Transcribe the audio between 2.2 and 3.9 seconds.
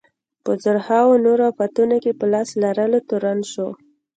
لاس لرلو تورن شو.